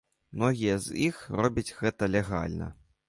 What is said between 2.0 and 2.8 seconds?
легальна.